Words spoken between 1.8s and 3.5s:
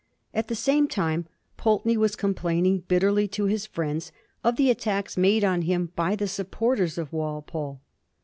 was complaining bitterly to